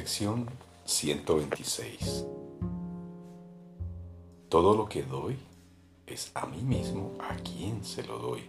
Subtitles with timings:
[0.00, 0.46] Lección
[0.86, 2.24] 126
[4.48, 5.36] Todo lo que doy
[6.06, 8.44] es a mí mismo a quien se lo doy.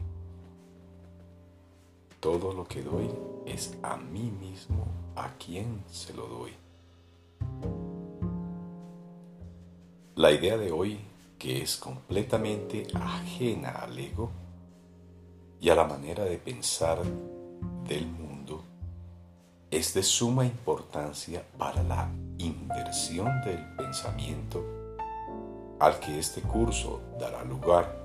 [2.21, 3.10] Todo lo que doy
[3.46, 4.86] es a mí mismo
[5.18, 6.54] a quien se lo doy.
[10.15, 11.02] La idea de hoy,
[11.38, 14.32] que es completamente ajena al ego
[15.60, 17.04] y a la manera de pensar
[17.89, 18.21] del mundo,
[19.71, 24.62] es de suma importancia para la inversión del pensamiento
[25.79, 27.98] al que este curso dará lugar.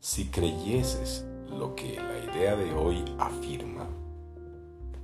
[0.00, 3.86] Si creyeses lo que la idea de hoy afirma,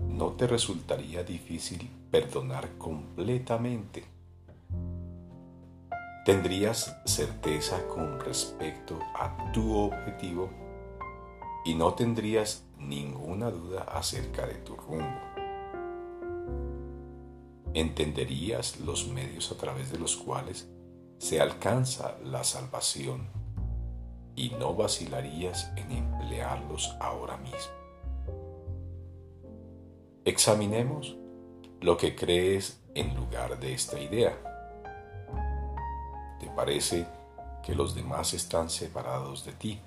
[0.00, 4.04] no te resultaría difícil perdonar completamente.
[6.24, 10.65] Tendrías certeza con respecto a tu objetivo
[11.66, 15.20] y no tendrías ninguna duda acerca de tu rumbo.
[17.74, 20.68] Entenderías los medios a través de los cuales
[21.18, 23.28] se alcanza la salvación
[24.36, 27.74] y no vacilarías en emplearlos ahora mismo.
[30.24, 31.16] Examinemos
[31.80, 34.38] lo que crees en lugar de esta idea.
[36.38, 37.06] ¿Te parece
[37.64, 39.80] que los demás están separados de ti?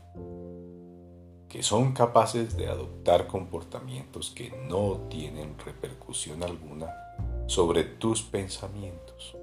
[1.50, 6.94] Que son capaces de adoptar comportamientos que no tienen repercusión alguna
[7.47, 9.36] sobre tus pensamientos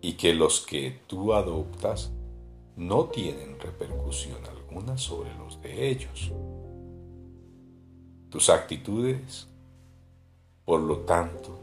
[0.00, 2.12] y que los que tú adoptas
[2.76, 6.30] no tienen repercusión alguna sobre los de ellos.
[8.30, 9.48] Tus actitudes,
[10.64, 11.58] por lo tanto,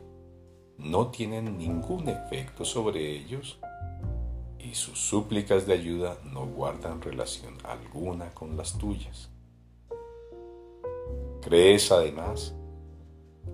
[0.78, 3.58] no tienen ningún efecto sobre ellos
[4.60, 9.30] y sus súplicas de ayuda no guardan relación alguna con las tuyas.
[11.48, 12.54] Crees además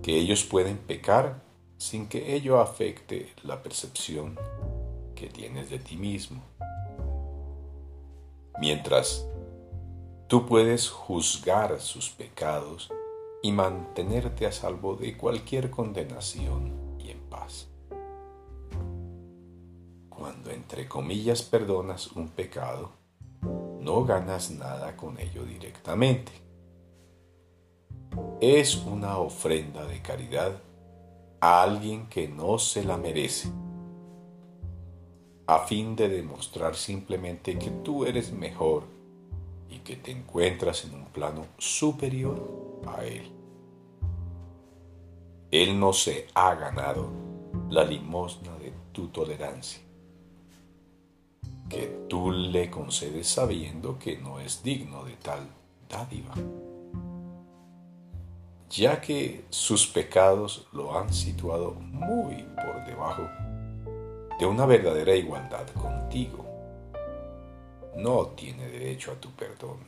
[0.02, 1.44] que ellos pueden pecar
[1.76, 4.36] sin que ello afecte la percepción
[5.14, 6.42] que tienes de ti mismo.
[8.58, 9.24] Mientras
[10.26, 12.90] tú puedes juzgar sus pecados
[13.44, 17.68] y mantenerte a salvo de cualquier condenación y en paz.
[20.08, 22.90] Cuando entre comillas perdonas un pecado,
[23.78, 26.43] no ganas nada con ello directamente
[28.40, 30.60] es una ofrenda de caridad
[31.40, 33.48] a alguien que no se la merece,
[35.46, 38.84] a fin de demostrar simplemente que tú eres mejor
[39.68, 43.30] y que te encuentras en un plano superior a Él.
[45.50, 47.10] Él no se ha ganado
[47.70, 49.80] la limosna de tu tolerancia,
[51.68, 55.48] que tú le concedes sabiendo que no es digno de tal
[55.88, 56.34] dádiva
[58.76, 63.22] ya que sus pecados lo han situado muy por debajo
[64.38, 66.44] de una verdadera igualdad contigo.
[67.96, 69.78] No tiene derecho a tu perdón,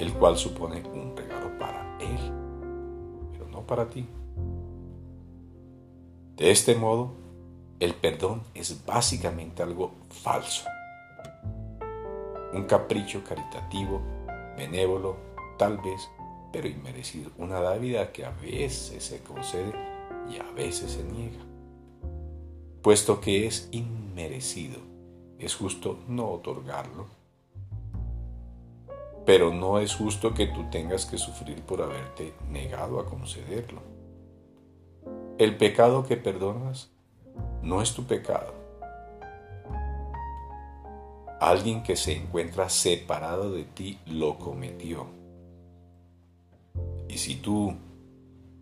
[0.00, 2.18] el cual supone un regalo para él,
[3.30, 4.04] pero no para ti.
[6.36, 7.12] De este modo,
[7.78, 10.64] el perdón es básicamente algo falso,
[12.52, 14.02] un capricho caritativo,
[14.56, 15.16] benévolo,
[15.58, 16.08] tal vez
[16.54, 19.72] pero inmerecido, una dávida que a veces se concede
[20.30, 21.44] y a veces se niega.
[22.80, 24.78] Puesto que es inmerecido,
[25.40, 27.06] es justo no otorgarlo.
[29.26, 33.82] Pero no es justo que tú tengas que sufrir por haberte negado a concederlo.
[35.38, 36.92] El pecado que perdonas
[37.62, 38.54] no es tu pecado.
[41.40, 45.23] Alguien que se encuentra separado de ti lo cometió
[47.14, 47.74] y si tú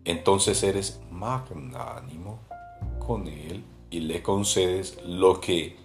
[0.05, 2.39] entonces eres magnánimo
[2.99, 5.75] con él y le concedes lo que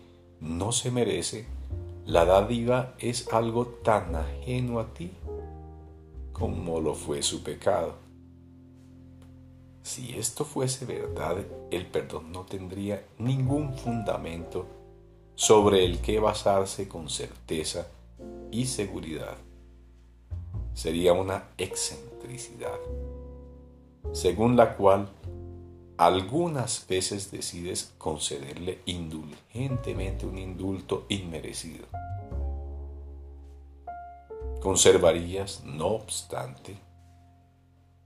[0.40, 1.46] no se merece,
[2.04, 5.12] la dádiva es algo tan ajeno a ti
[6.34, 7.94] como lo fue su pecado.
[9.82, 11.38] Si esto fuese verdad,
[11.70, 14.66] el perdón no tendría ningún fundamento
[15.36, 17.88] sobre el que basarse con certeza
[18.50, 19.38] y seguridad.
[20.78, 22.08] Sería una exención
[24.12, 25.08] según la cual
[25.96, 31.86] algunas veces decides concederle indulgentemente un indulto inmerecido.
[34.60, 36.76] Conservarías, no obstante,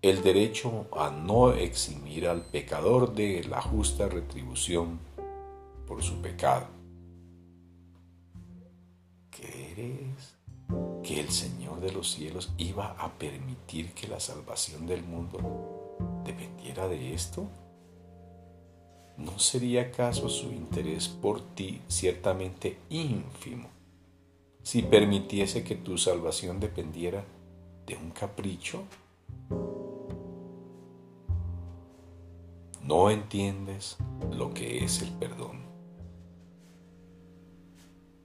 [0.01, 4.99] el derecho a no eximir al pecador de la justa retribución
[5.87, 6.67] por su pecado.
[9.31, 10.42] ¿Qué eres?
[11.03, 16.89] Que el Señor de los cielos iba a permitir que la salvación del mundo dependiera
[16.89, 17.49] de esto?
[19.17, 23.69] ¿No sería acaso su interés por ti ciertamente ínfimo
[24.63, 27.25] si permitiese que tu salvación dependiera
[27.87, 28.85] de un capricho?
[32.83, 33.97] No entiendes
[34.33, 35.63] lo que es el perdón.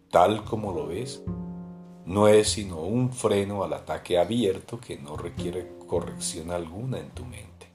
[0.09, 1.23] Tal como lo ves,
[2.07, 7.25] no es sino un freno al ataque abierto que no requiere corrección alguna en tu
[7.25, 7.67] mente.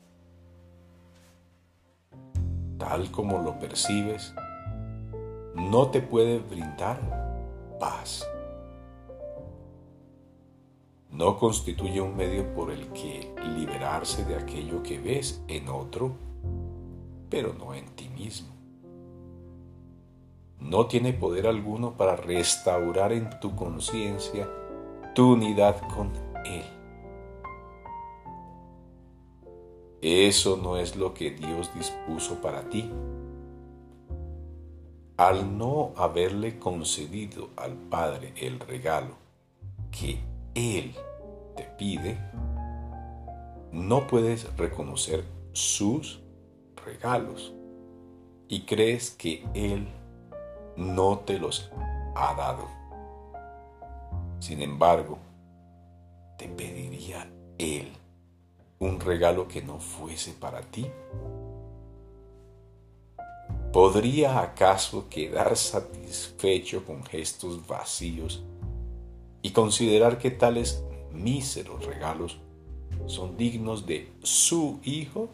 [2.79, 4.35] Tal como lo percibes,
[5.55, 8.27] no te puede brindar paz.
[11.11, 16.17] No constituye un medio por el que liberarse de aquello que ves en otro,
[17.29, 18.52] pero no en ti mismo
[20.65, 24.49] no tiene poder alguno para restaurar en tu conciencia
[25.15, 26.13] tu unidad con
[26.47, 26.65] Él.
[30.01, 32.91] Eso no es lo que Dios dispuso para ti.
[35.17, 39.15] Al no haberle concedido al Padre el regalo
[39.91, 40.21] que
[40.55, 40.95] Él
[41.57, 42.19] te pide,
[43.71, 46.21] no puedes reconocer sus
[46.85, 47.53] regalos
[48.49, 49.87] y crees que Él
[50.77, 51.71] no te los
[52.15, 52.69] ha dado.
[54.41, 55.19] Sin embargo,
[56.37, 57.93] te pediría Él
[58.83, 60.87] un regalo que no fuese para ti.
[63.73, 68.43] ¿Podría acaso quedar satisfecho con gestos vacíos
[69.41, 70.83] y considerar que tales
[71.13, 72.39] míseros regalos
[73.07, 75.29] son dignos de su Hijo?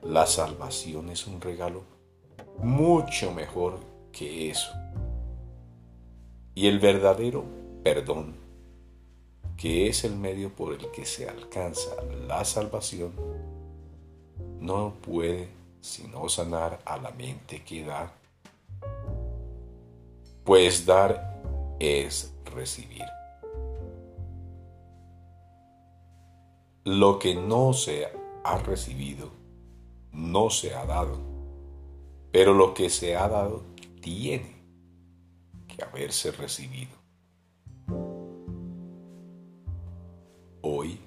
[0.00, 1.91] La salvación es un regalo
[2.58, 3.80] mucho mejor
[4.12, 4.72] que eso.
[6.54, 8.34] Y el verdadero perdón,
[9.56, 11.90] que es el medio por el que se alcanza
[12.26, 13.12] la salvación,
[14.60, 15.48] no puede
[15.80, 18.12] sino sanar a la mente que da,
[20.44, 21.42] pues dar
[21.80, 23.04] es recibir.
[26.84, 28.08] Lo que no se
[28.44, 29.30] ha recibido,
[30.12, 31.31] no se ha dado
[32.32, 33.62] pero lo que se ha dado
[34.00, 34.56] tiene
[35.68, 36.90] que haberse recibido.
[40.62, 40.98] Hoy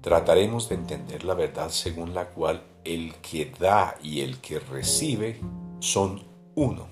[0.00, 5.38] trataremos de entender la verdad según la cual el que da y el que recibe
[5.80, 6.22] son
[6.54, 6.88] uno.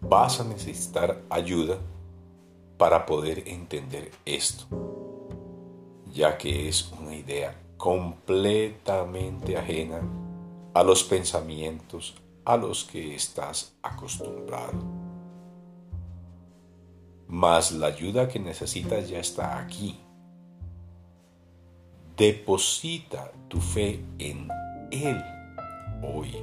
[0.00, 1.78] Vas a necesitar ayuda
[2.76, 4.66] para poder entender esto,
[6.12, 10.02] ya que es una idea completamente ajena
[10.74, 14.82] a los pensamientos a los que estás acostumbrado.
[17.28, 19.98] Mas la ayuda que necesitas ya está aquí.
[22.16, 24.48] Deposita tu fe en
[24.90, 25.22] Él
[26.02, 26.36] hoy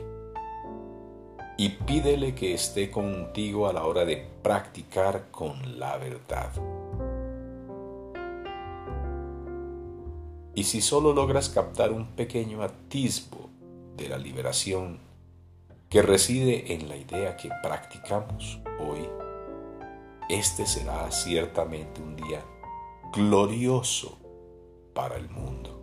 [1.57, 6.51] y pídele que esté contigo a la hora de practicar con la verdad.
[10.55, 13.50] Y si solo logras captar un pequeño atisbo
[13.95, 14.99] de la liberación
[15.89, 19.07] que reside en la idea que practicamos hoy,
[20.29, 22.41] este será ciertamente un día
[23.11, 24.17] glorioso
[24.93, 25.77] para el mundo.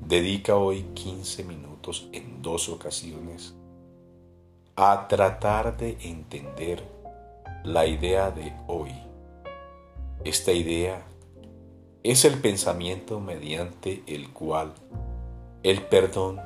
[0.00, 3.54] Dedica hoy 15 minutos en dos ocasiones
[4.76, 6.82] a tratar de entender
[7.64, 8.92] la idea de hoy.
[10.24, 11.04] Esta idea
[12.02, 14.72] es el pensamiento mediante el cual
[15.62, 16.40] el perdón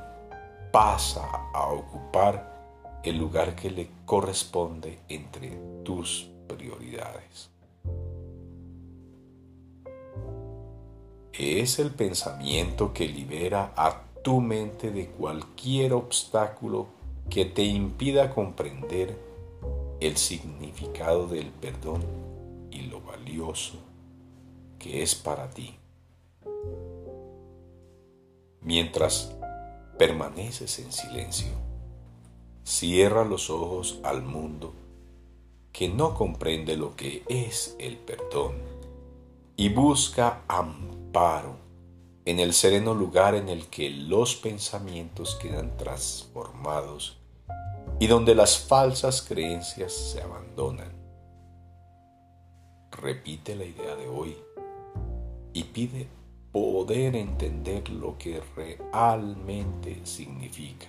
[0.71, 7.49] pasa a ocupar el lugar que le corresponde entre tus prioridades.
[11.33, 16.89] Es el pensamiento que libera a tu mente de cualquier obstáculo
[17.31, 19.19] que te impida comprender
[20.01, 22.03] el significado del perdón
[22.71, 23.96] y lo valioso
[24.95, 25.77] es para ti.
[28.61, 29.33] Mientras
[29.99, 31.53] permaneces en silencio,
[32.65, 34.75] cierra los ojos al mundo
[35.73, 38.55] que no comprende lo que es el perdón
[39.57, 41.57] y busca amparo
[42.25, 47.19] en el sereno lugar en el que los pensamientos quedan transformados
[47.99, 50.93] y donde las falsas creencias se abandonan.
[52.91, 54.37] Repite la idea de hoy
[55.57, 56.07] y pide
[56.53, 60.87] poder entender lo que realmente significa.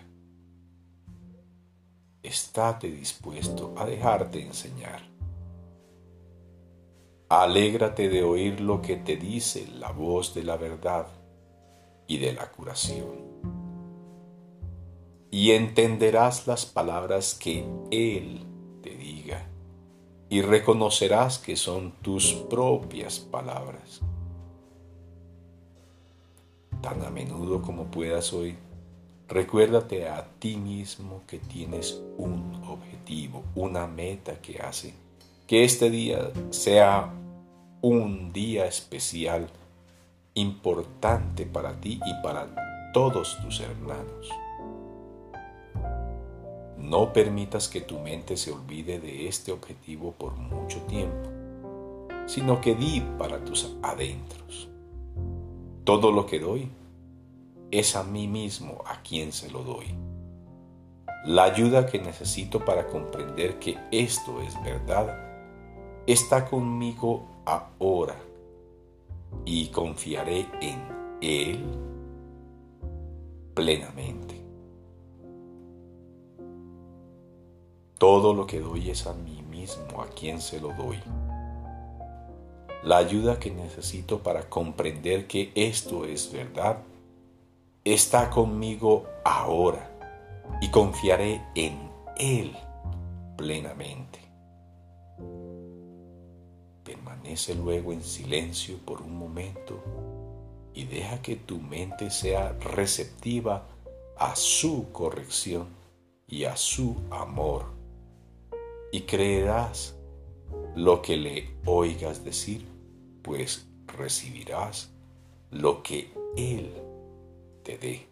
[2.21, 5.03] Estate dispuesto a dejarte enseñar.
[7.29, 11.07] Alégrate de oír lo que te dice la voz de la verdad
[12.05, 13.15] y de la curación.
[15.31, 18.45] Y entenderás las palabras que Él
[18.83, 19.47] te diga
[20.27, 24.01] y reconocerás que son tus propias palabras.
[26.81, 28.55] Tan a menudo como puedas hoy,
[29.27, 34.93] recuérdate a ti mismo que tienes un objetivo, una meta que hace
[35.47, 37.09] que este día sea
[37.81, 39.47] un día especial,
[40.33, 44.29] importante para ti y para todos tus hermanos.
[46.77, 51.29] No permitas que tu mente se olvide de este objetivo por mucho tiempo,
[52.25, 54.67] sino que di para tus adentros.
[55.87, 56.69] Todo lo que doy
[57.71, 59.85] es a mí mismo a quien se lo doy.
[61.23, 65.17] La ayuda que necesito para comprender que esto es verdad
[66.05, 68.17] está conmigo ahora
[69.45, 70.83] y confiaré en
[71.21, 71.63] Él
[73.53, 74.43] plenamente.
[77.97, 80.97] Todo lo que doy es a mí mismo, a quien se lo doy.
[82.87, 86.77] La ayuda que necesito para comprender que esto es verdad
[87.83, 89.91] está conmigo ahora
[90.61, 92.55] y confiaré en Él
[93.35, 94.19] plenamente.
[96.85, 99.83] Permanece luego en silencio por un momento
[100.73, 103.67] y deja que tu mente sea receptiva
[104.17, 105.67] a su corrección
[106.25, 107.65] y a su amor.
[108.93, 109.93] Y creerás
[110.77, 112.76] lo que le oigas decir,
[113.27, 113.67] pues
[113.97, 114.89] recibirás
[115.51, 116.73] lo que Él
[117.61, 118.07] te dé.